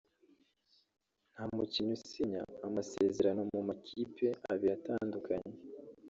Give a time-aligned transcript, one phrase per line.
[1.33, 5.51] nta mukinnyi usinya amasezerano mu makipe abiri atandukanye